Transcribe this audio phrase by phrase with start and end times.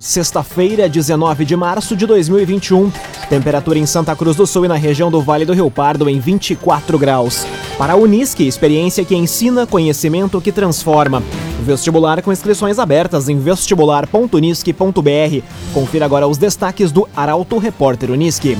[0.00, 2.88] Sexta-feira, 19 de março de 2021.
[3.28, 6.20] Temperatura em Santa Cruz do Sul e na região do Vale do Rio Pardo em
[6.20, 7.44] 24 graus.
[7.76, 11.20] Para a Unisque, experiência que ensina, conhecimento que transforma.
[11.64, 15.42] Vestibular com inscrições abertas em vestibular.unisque.br.
[15.74, 18.56] Confira agora os destaques do Arauto Repórter Unisque.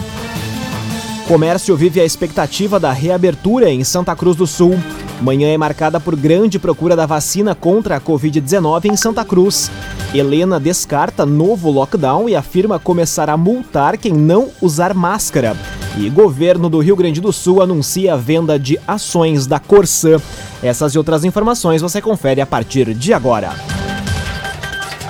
[1.29, 4.81] Comércio vive a expectativa da reabertura em Santa Cruz do Sul.
[5.21, 9.71] Manhã é marcada por grande procura da vacina contra a Covid-19 em Santa Cruz.
[10.15, 15.55] Helena descarta novo lockdown e afirma começar a multar quem não usar máscara.
[15.99, 20.17] E governo do Rio Grande do Sul anuncia a venda de ações da Corsã.
[20.63, 23.53] Essas e outras informações você confere a partir de agora.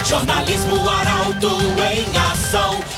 [0.05, 1.49] Jornalismo Arauto
[1.95, 2.98] em ação.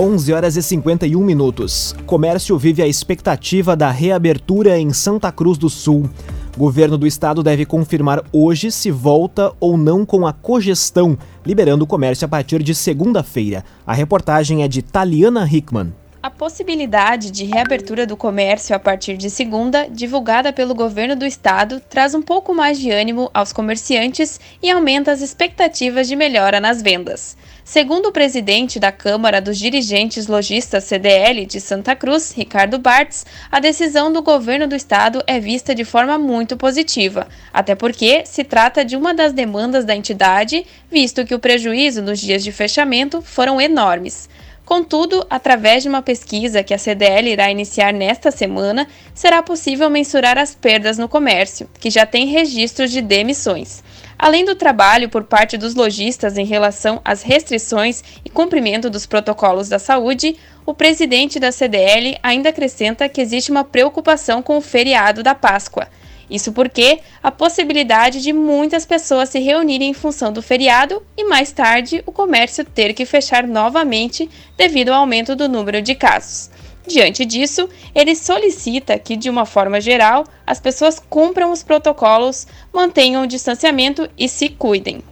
[0.00, 1.94] 11 horas e 51 minutos.
[2.06, 6.08] Comércio vive a expectativa da reabertura em Santa Cruz do Sul.
[6.56, 11.86] Governo do estado deve confirmar hoje se volta ou não com a cogestão, liberando o
[11.86, 13.62] comércio a partir de segunda-feira.
[13.86, 15.92] A reportagem é de Taliana Hickman.
[16.22, 21.80] A possibilidade de reabertura do comércio a partir de segunda, divulgada pelo governo do estado,
[21.88, 26.82] traz um pouco mais de ânimo aos comerciantes e aumenta as expectativas de melhora nas
[26.82, 27.38] vendas.
[27.64, 33.58] Segundo o presidente da Câmara dos Dirigentes Logistas CDL de Santa Cruz, Ricardo Bartz, a
[33.58, 38.84] decisão do governo do estado é vista de forma muito positiva, até porque se trata
[38.84, 43.58] de uma das demandas da entidade, visto que o prejuízo nos dias de fechamento foram
[43.58, 44.28] enormes.
[44.70, 50.38] Contudo, através de uma pesquisa que a CDL irá iniciar nesta semana, será possível mensurar
[50.38, 53.82] as perdas no comércio, que já tem registros de demissões.
[54.16, 59.68] Além do trabalho por parte dos lojistas em relação às restrições e cumprimento dos protocolos
[59.68, 65.20] da saúde, o presidente da CDL ainda acrescenta que existe uma preocupação com o feriado
[65.20, 65.88] da Páscoa.
[66.30, 71.50] Isso porque a possibilidade de muitas pessoas se reunirem em função do feriado e mais
[71.50, 76.50] tarde o comércio ter que fechar novamente devido ao aumento do número de casos.
[76.86, 83.22] Diante disso, ele solicita que, de uma forma geral, as pessoas cumpram os protocolos, mantenham
[83.22, 85.02] o distanciamento e se cuidem.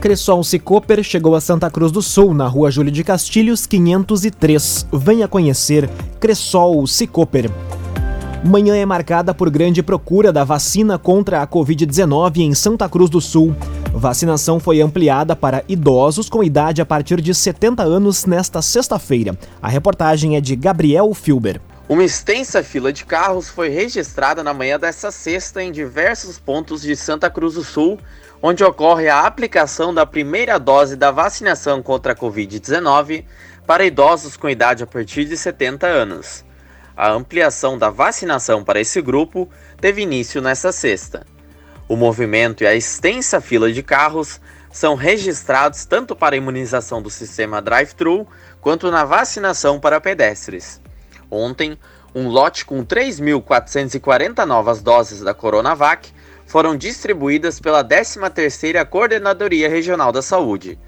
[0.00, 4.86] Cressol Cicoper chegou a Santa Cruz do Sul, na rua Júlio de Castilhos, 503.
[4.92, 7.50] Venha conhecer Cressol Cicoper.
[8.42, 13.20] Manhã é marcada por grande procura da vacina contra a Covid-19 em Santa Cruz do
[13.20, 13.54] Sul.
[13.92, 19.38] Vacinação foi ampliada para idosos com idade a partir de 70 anos nesta sexta-feira.
[19.60, 21.60] A reportagem é de Gabriel Filber.
[21.86, 26.96] Uma extensa fila de carros foi registrada na manhã desta sexta em diversos pontos de
[26.96, 27.98] Santa Cruz do Sul,
[28.40, 33.22] onde ocorre a aplicação da primeira dose da vacinação contra a Covid-19
[33.66, 36.48] para idosos com idade a partir de 70 anos.
[37.02, 39.48] A ampliação da vacinação para esse grupo
[39.80, 41.26] teve início nesta sexta.
[41.88, 44.38] O movimento e a extensa fila de carros
[44.70, 48.28] são registrados tanto para a imunização do sistema drive-thru
[48.60, 50.78] quanto na vacinação para pedestres.
[51.30, 51.78] Ontem,
[52.14, 56.12] um lote com 3.440 novas doses da Coronavac
[56.44, 60.78] foram distribuídas pela 13ª Coordenadoria Regional da Saúde.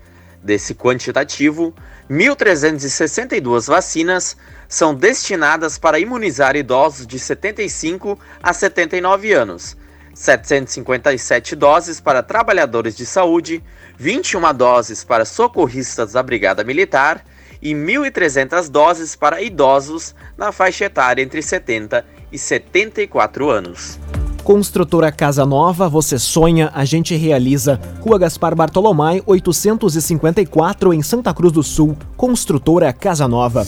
[0.43, 1.73] Desse quantitativo,
[2.11, 4.37] 1.362 vacinas
[4.69, 9.77] são destinadas para imunizar idosos de 75 a 79 anos,
[10.13, 13.63] 757 doses para trabalhadores de saúde,
[13.97, 17.25] 21 doses para socorristas da Brigada Militar
[17.63, 24.01] e 1.300 doses para idosos na faixa etária entre 70 e 74 anos.
[24.45, 27.81] Construtora Casa Nova, você sonha, a gente realiza.
[28.01, 31.97] Rua Gaspar Bartolomai, 854, em Santa Cruz do Sul.
[32.17, 33.65] Construtora Casa Nova.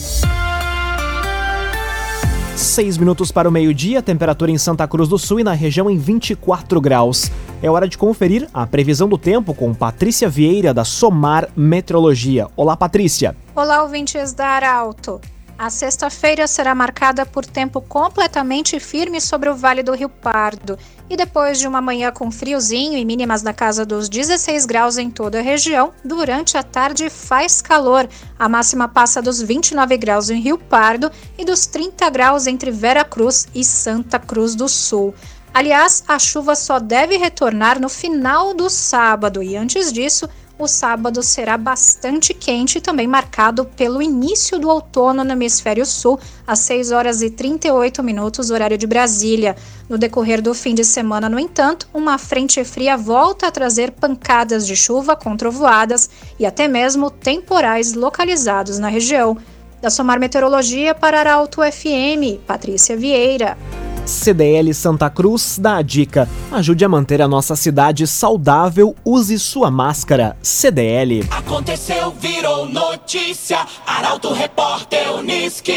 [2.57, 5.97] Seis minutos para o meio-dia, temperatura em Santa Cruz do Sul e na região em
[5.97, 7.31] 24 graus.
[7.63, 12.47] É hora de conferir a previsão do tempo com Patrícia Vieira, da Somar Meteorologia.
[12.53, 13.33] Olá, Patrícia.
[13.55, 15.21] Olá, ouvintes da Arauto.
[15.57, 20.77] A sexta-feira será marcada por tempo completamente firme sobre o Vale do Rio Pardo.
[21.09, 25.09] E depois de uma manhã com friozinho e mínimas na casa dos 16 graus em
[25.09, 28.09] toda a região, durante a tarde faz calor.
[28.37, 33.05] A máxima passa dos 29 graus em Rio Pardo e dos 30 graus entre Vera
[33.05, 35.15] Cruz e Santa Cruz do Sul.
[35.53, 41.21] Aliás, a chuva só deve retornar no final do sábado e antes disso, o sábado
[41.21, 47.21] será bastante quente também marcado pelo início do outono no hemisfério sul, às 6 horas
[47.21, 49.55] e 38 minutos, horário de Brasília.
[49.89, 54.65] No decorrer do fim de semana, no entanto, uma frente fria volta a trazer pancadas
[54.65, 56.09] de chuva com trovoadas
[56.39, 59.37] e até mesmo temporais localizados na região.
[59.81, 63.57] Da Somar Meteorologia para Arauto FM, Patrícia Vieira.
[64.05, 69.71] CDL Santa Cruz dá a dica: ajude a manter a nossa cidade saudável, use sua
[69.71, 70.37] máscara.
[70.41, 71.27] CDL.
[71.31, 73.65] Aconteceu, virou notícia.
[73.85, 75.73] Arauto Repórter Uniski.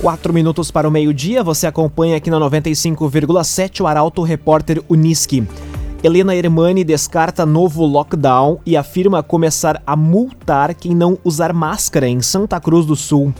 [0.00, 5.46] Quatro minutos para o meio-dia, você acompanha aqui na 95,7 o Arauto Repórter Uniski.
[6.02, 12.20] Helena Hermani descarta novo lockdown e afirma começar a multar quem não usar máscara em
[12.20, 13.32] Santa Cruz do Sul.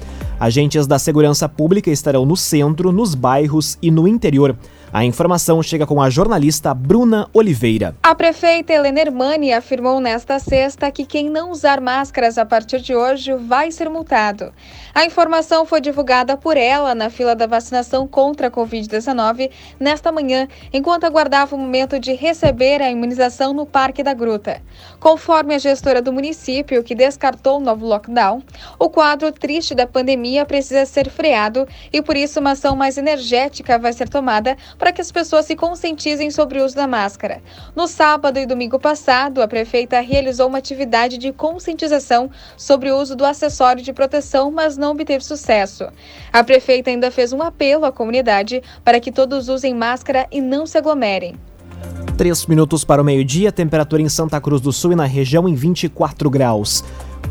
[0.42, 4.56] Agentes da segurança pública estarão no centro, nos bairros e no interior.
[4.94, 7.96] A informação chega com a jornalista Bruna Oliveira.
[8.02, 12.94] A prefeita Helena Hermani afirmou nesta sexta que quem não usar máscaras a partir de
[12.94, 14.52] hoje vai ser multado.
[14.94, 19.50] A informação foi divulgada por ela na fila da vacinação contra a Covid-19
[19.80, 24.60] nesta manhã, enquanto aguardava o momento de receber a imunização no Parque da Gruta.
[25.00, 28.42] Conforme a gestora do município, que descartou o novo lockdown,
[28.78, 33.78] o quadro triste da pandemia precisa ser freado e por isso uma ação mais energética
[33.78, 37.40] vai ser tomada para que as pessoas se conscientizem sobre o uso da máscara.
[37.72, 43.14] No sábado e domingo passado, a prefeita realizou uma atividade de conscientização sobre o uso
[43.14, 45.86] do acessório de proteção, mas não obteve sucesso.
[46.32, 50.66] A prefeita ainda fez um apelo à comunidade para que todos usem máscara e não
[50.66, 51.36] se aglomerem.
[52.18, 55.54] Três minutos para o meio-dia, temperatura em Santa Cruz do Sul e na região em
[55.54, 56.82] 24 graus.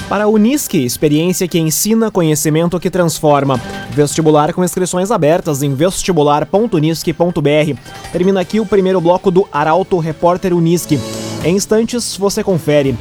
[0.07, 3.59] Para a Unisque, experiência que ensina, conhecimento que transforma.
[3.89, 7.79] Vestibular com inscrições abertas em vestibular.unisque.br.
[8.11, 10.99] Termina aqui o primeiro bloco do Arauto Repórter Unisque.
[11.43, 12.95] Em instantes, você confere.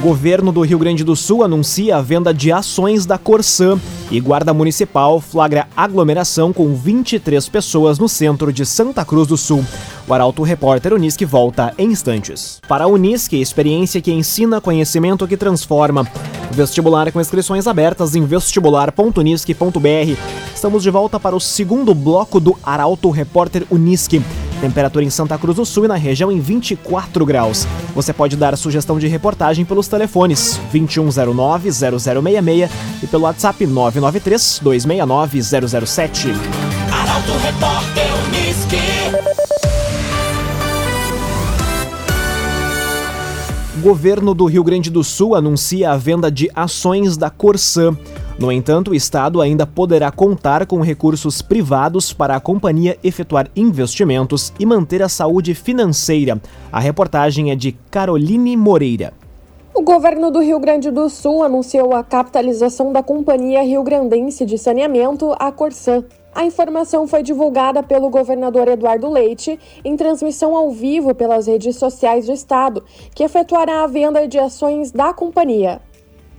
[0.00, 3.76] Governo do Rio Grande do Sul anuncia a venda de ações da Corsã
[4.10, 9.64] e Guarda Municipal flagra aglomeração com 23 pessoas no centro de Santa Cruz do Sul.
[10.08, 12.60] O Arauto Repórter Unisque volta em instantes.
[12.66, 16.06] Para a Unisque, experiência que ensina, conhecimento que transforma.
[16.50, 20.18] Vestibular com inscrições abertas em vestibular.unisque.br.
[20.54, 24.20] Estamos de volta para o segundo bloco do Arauto Repórter Unisque.
[24.60, 27.66] Temperatura em Santa Cruz do Sul e na região em 24 graus.
[27.94, 32.68] Você pode dar sugestão de reportagem pelos telefones 2109-0066
[33.02, 36.34] e pelo WhatsApp 993-269-007.
[36.92, 38.76] Arauto Repórter Unisque.
[43.80, 47.96] Governo do Rio Grande do Sul anuncia a venda de ações da Corsã.
[48.40, 54.50] No entanto, o Estado ainda poderá contar com recursos privados para a companhia efetuar investimentos
[54.58, 56.40] e manter a saúde financeira.
[56.72, 59.12] A reportagem é de Caroline Moreira.
[59.74, 64.56] O governo do Rio Grande do Sul anunciou a capitalização da Companhia Rio Grandense de
[64.56, 66.04] Saneamento, a Corsan.
[66.34, 72.24] A informação foi divulgada pelo governador Eduardo Leite em transmissão ao vivo pelas redes sociais
[72.24, 72.82] do estado,
[73.14, 75.82] que efetuará a venda de ações da companhia.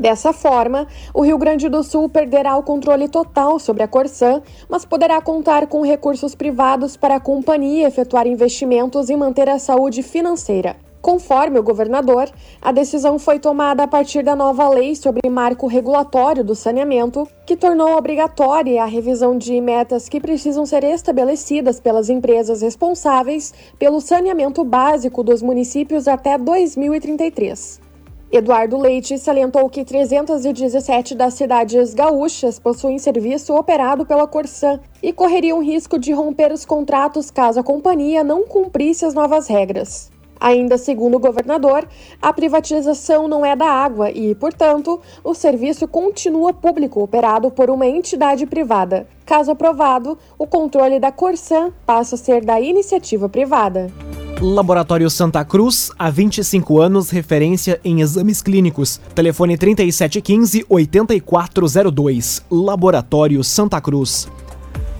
[0.01, 4.83] Dessa forma, o Rio Grande do Sul perderá o controle total sobre a Corsan, mas
[4.83, 10.75] poderá contar com recursos privados para a companhia efetuar investimentos e manter a saúde financeira.
[11.03, 16.43] Conforme o governador, a decisão foi tomada a partir da nova lei sobre marco regulatório
[16.43, 22.63] do saneamento, que tornou obrigatória a revisão de metas que precisam ser estabelecidas pelas empresas
[22.63, 27.90] responsáveis pelo saneamento básico dos municípios até 2033.
[28.31, 35.61] Eduardo Leite salientou que 317 das cidades gaúchas possuem serviço operado pela Corsan e correriam
[35.61, 40.09] risco de romper os contratos caso a companhia não cumprisse as novas regras.
[40.39, 41.85] Ainda segundo o governador,
[42.21, 47.85] a privatização não é da água e, portanto, o serviço continua público operado por uma
[47.85, 49.07] entidade privada.
[49.25, 53.91] Caso aprovado, o controle da Corsan passa a ser da iniciativa privada.
[54.39, 59.01] Laboratório Santa Cruz, há 25 anos, referência em exames clínicos.
[59.13, 62.43] Telefone 3715-8402.
[62.49, 64.29] Laboratório Santa Cruz.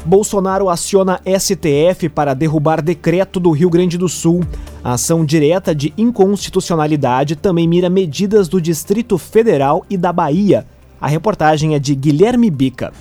[0.04, 4.44] Bolsonaro aciona STF para derrubar decreto do Rio Grande do Sul.
[4.84, 10.66] A ação direta de inconstitucionalidade também mira medidas do Distrito Federal e da Bahia.
[11.00, 12.92] A reportagem é de Guilherme Bica.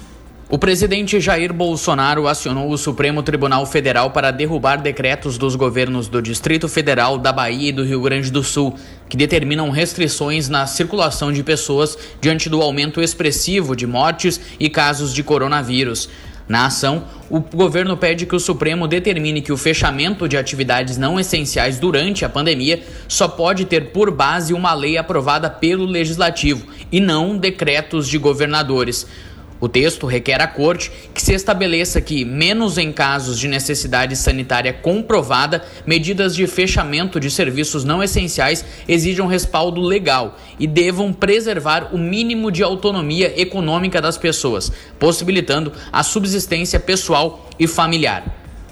[0.52, 6.21] O presidente Jair Bolsonaro acionou o Supremo Tribunal Federal para derrubar decretos dos governos do
[6.21, 8.75] Distrito Federal, da Bahia e do Rio Grande do Sul,
[9.09, 15.14] que determinam restrições na circulação de pessoas diante do aumento expressivo de mortes e casos
[15.14, 16.09] de coronavírus.
[16.49, 21.21] Na ação, o governo pede que o Supremo determine que o fechamento de atividades não
[21.21, 26.99] essenciais durante a pandemia só pode ter por base uma lei aprovada pelo legislativo e
[26.99, 29.07] não decretos de governadores.
[29.61, 34.73] O texto requer à Corte que se estabeleça que, menos em casos de necessidade sanitária
[34.73, 41.99] comprovada, medidas de fechamento de serviços não essenciais exijam respaldo legal e devam preservar o
[41.99, 48.25] mínimo de autonomia econômica das pessoas, possibilitando a subsistência pessoal e familiar.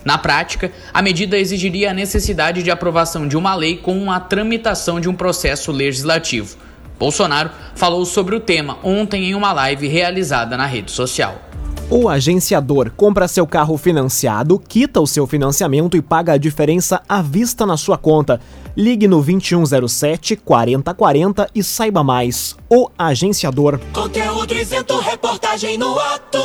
[0.04, 4.99] Na prática, a medida exigiria a necessidade de aprovação de uma lei com a tramitação
[4.99, 6.67] de um processo legislativo.
[6.99, 11.49] Bolsonaro falou sobre o tema ontem em uma live realizada na rede social.
[11.90, 17.23] O agenciador compra seu carro financiado, quita o seu financiamento e paga a diferença à
[17.23, 18.38] vista na sua conta.
[18.76, 22.55] Ligue no 2107 4040 e saiba mais.
[22.69, 23.81] O agenciador.
[23.93, 26.38] Conteúdo isento, reportagem no ato.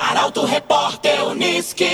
[0.00, 1.84] Arauto Repórter Uniski.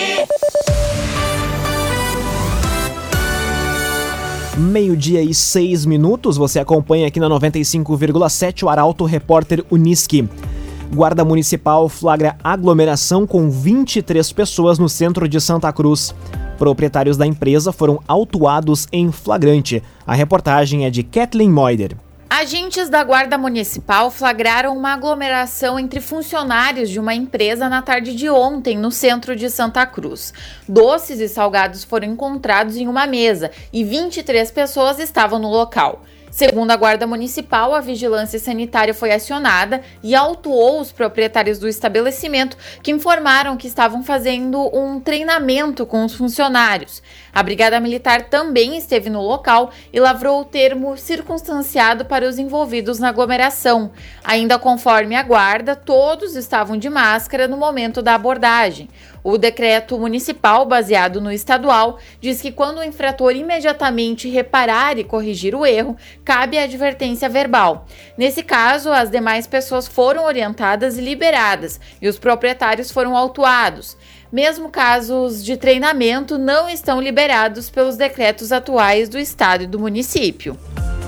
[4.56, 10.28] Meio-dia e seis minutos, você acompanha aqui na 95,7 o Arauto Repórter Uniski.
[10.94, 16.14] Guarda Municipal flagra aglomeração com 23 pessoas no centro de Santa Cruz.
[16.59, 19.82] Proprietários da empresa foram autuados em flagrante.
[20.06, 21.97] A reportagem é de Kathleen Moider.
[22.34, 28.30] Agentes da Guarda Municipal flagraram uma aglomeração entre funcionários de uma empresa na tarde de
[28.30, 30.32] ontem, no centro de Santa Cruz.
[30.66, 36.04] Doces e salgados foram encontrados em uma mesa e 23 pessoas estavam no local.
[36.32, 42.56] Segundo a Guarda Municipal, a vigilância sanitária foi acionada e autuou os proprietários do estabelecimento
[42.82, 47.02] que informaram que estavam fazendo um treinamento com os funcionários.
[47.34, 52.98] A Brigada Militar também esteve no local e lavrou o termo circunstanciado para os envolvidos
[52.98, 53.90] na aglomeração.
[54.24, 58.88] Ainda conforme a Guarda, todos estavam de máscara no momento da abordagem.
[59.24, 65.54] O decreto municipal, baseado no estadual, diz que quando o infrator imediatamente reparar e corrigir
[65.54, 67.86] o erro, cabe a advertência verbal.
[68.18, 73.96] Nesse caso, as demais pessoas foram orientadas e liberadas e os proprietários foram autuados.
[74.32, 80.56] Mesmo casos de treinamento não estão liberados pelos decretos atuais do estado e do município.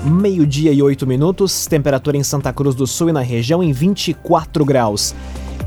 [0.05, 4.63] Meio-dia e oito minutos, temperatura em Santa Cruz do Sul e na região em 24
[4.63, 5.15] graus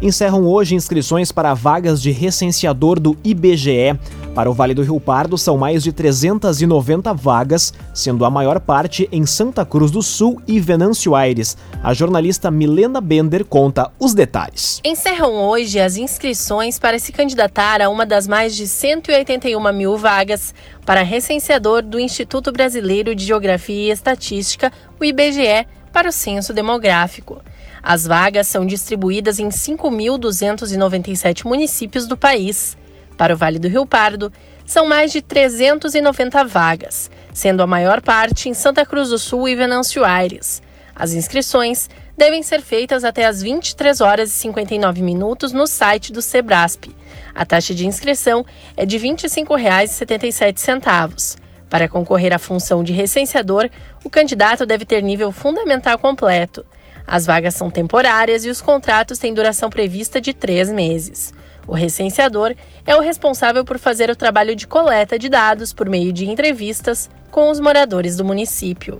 [0.00, 3.98] encerram hoje inscrições para vagas de recenseador do IBGE.
[4.34, 9.08] Para o Vale do Rio Pardo, são mais de 390 vagas, sendo a maior parte
[9.10, 11.56] em Santa Cruz do Sul e Venâncio Aires.
[11.82, 14.80] A jornalista Milena Bender conta os detalhes.
[14.84, 20.54] Encerram hoje as inscrições para se candidatar a uma das mais de 181 mil vagas
[20.86, 27.42] para recenseador do Instituto Brasileiro de Geografia e Estatística, o IBGE, para o censo demográfico.
[27.88, 32.76] As vagas são distribuídas em 5.297 municípios do país.
[33.16, 34.30] Para o Vale do Rio Pardo,
[34.66, 39.56] são mais de 390 vagas, sendo a maior parte em Santa Cruz do Sul e
[39.56, 40.60] Venâncio Aires.
[40.94, 46.20] As inscrições devem ser feitas até às 23 horas e 59 minutos no site do
[46.20, 46.94] Sebrasp.
[47.34, 48.44] A taxa de inscrição
[48.76, 51.38] é de R$ 25,77.
[51.70, 53.70] Para concorrer à função de recenseador,
[54.04, 56.66] o candidato deve ter nível fundamental completo.
[57.08, 61.32] As vagas são temporárias e os contratos têm duração prevista de três meses.
[61.66, 62.54] O recenseador
[62.86, 67.08] é o responsável por fazer o trabalho de coleta de dados por meio de entrevistas
[67.30, 68.98] com os moradores do município.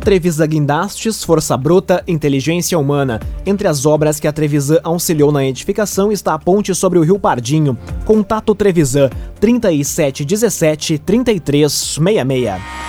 [0.00, 3.20] Trevisan Guindastes, Força Bruta, Inteligência Humana.
[3.44, 7.18] Entre as obras que a Trevisan auxiliou na edificação está a ponte sobre o Rio
[7.18, 7.76] Pardinho.
[8.06, 12.79] Contato Trevisan 3717 3366.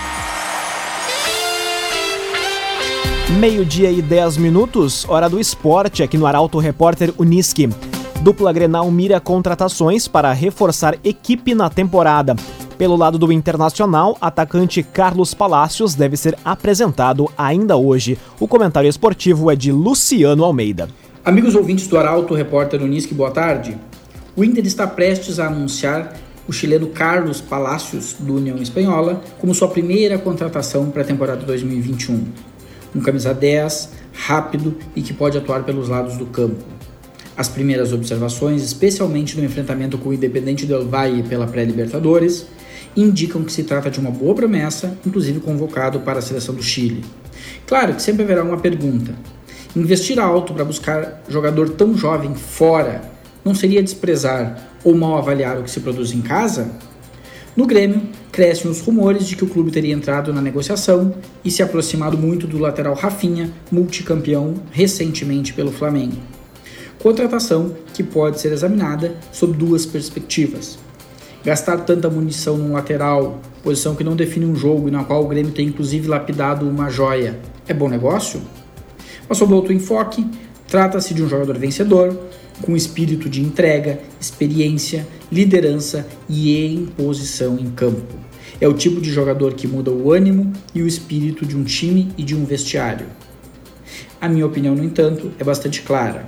[3.40, 7.66] Meio-dia e 10 minutos, hora do esporte aqui no Arauto Repórter Uniski.
[8.20, 12.36] Dupla Grenal mira contratações para reforçar equipe na temporada.
[12.76, 18.18] Pelo lado do Internacional, atacante Carlos Palácios deve ser apresentado ainda hoje.
[18.38, 20.88] O comentário esportivo é de Luciano Almeida.
[21.24, 23.78] Amigos ouvintes do Arauto, repórter Unisque, boa tarde.
[24.36, 26.12] O Inter está prestes a anunciar
[26.46, 32.51] o chileno Carlos Palácios, do União Espanhola, como sua primeira contratação para a temporada 2021.
[32.94, 36.64] Um camisa 10, rápido e que pode atuar pelos lados do campo.
[37.36, 42.46] As primeiras observações, especialmente no enfrentamento com o Independente Del Valle pela pré-Libertadores,
[42.96, 47.04] indicam que se trata de uma boa promessa, inclusive convocado para a seleção do Chile.
[47.66, 49.14] Claro que sempre haverá uma pergunta:
[49.74, 53.00] investir alto para buscar jogador tão jovem fora
[53.44, 56.70] não seria desprezar ou mal avaliar o que se produz em casa?
[57.56, 61.62] No Grêmio, crescem os rumores de que o clube teria entrado na negociação e se
[61.62, 66.16] aproximado muito do lateral Rafinha, multicampeão recentemente pelo Flamengo
[67.02, 70.78] contratação que pode ser examinada sob duas perspectivas.
[71.44, 75.28] Gastar tanta munição num lateral, posição que não define um jogo e na qual o
[75.28, 78.40] Grêmio tem inclusive lapidado uma joia, é bom negócio?
[79.28, 80.24] Mas sob outro enfoque,
[80.68, 82.16] trata-se de um jogador vencedor,
[82.60, 88.14] com espírito de entrega, experiência, liderança e imposição em campo.
[88.60, 92.12] É o tipo de jogador que muda o ânimo e o espírito de um time
[92.18, 93.06] e de um vestiário.
[94.20, 96.26] A minha opinião, no entanto, é bastante clara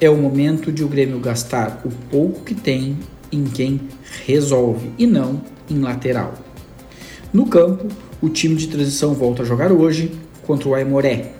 [0.00, 2.98] é o momento de o Grêmio gastar o pouco que tem
[3.32, 3.80] em quem
[4.26, 6.34] resolve e não em lateral.
[7.32, 7.86] No campo,
[8.20, 10.12] o time de transição volta a jogar hoje
[10.46, 11.32] contra o Aimoré.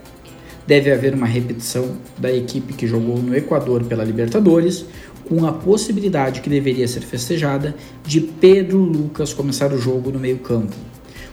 [0.66, 4.84] Deve haver uma repetição da equipe que jogou no Equador pela Libertadores,
[5.28, 7.74] com a possibilidade que deveria ser festejada
[8.04, 10.74] de Pedro Lucas começar o jogo no meio-campo.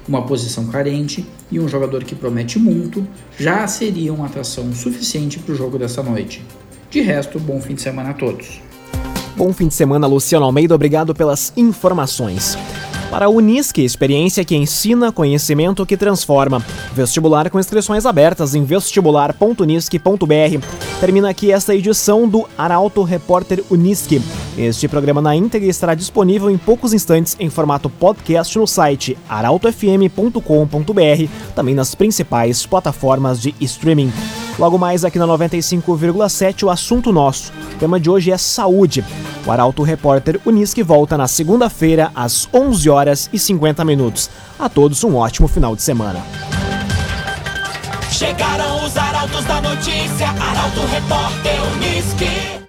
[0.07, 5.53] Uma posição carente e um jogador que promete muito já seria uma atração suficiente para
[5.53, 6.43] o jogo dessa noite.
[6.89, 8.61] De resto, bom fim de semana a todos.
[9.35, 10.75] Bom fim de semana, Luciano Almeida.
[10.75, 12.55] Obrigado pelas informações.
[13.13, 16.65] Para a Unisque, experiência que ensina, conhecimento que transforma.
[16.95, 20.65] Vestibular com inscrições abertas em vestibular.unisque.br.
[20.99, 24.19] Termina aqui esta edição do Arauto Repórter Unisque.
[24.57, 31.29] Este programa na íntegra estará disponível em poucos instantes em formato podcast no site arautofm.com.br,
[31.55, 34.11] também nas principais plataformas de streaming.
[34.57, 37.51] Logo mais aqui na 95,7 o assunto nosso.
[37.73, 39.03] O tema de hoje é saúde.
[39.45, 44.29] O Arauto Repórter Unisque volta na segunda-feira às 11 horas e 50 minutos.
[44.57, 46.21] A todos um ótimo final de semana.
[48.11, 52.62] Chegaram os arautos da notícia, Arauto Repórter Unisque.